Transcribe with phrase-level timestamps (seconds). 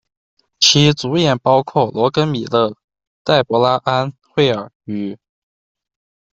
[0.59, 2.75] 其主演包括、罗根·米勒、
[3.23, 5.15] 黛博拉·安·霍尔、、与。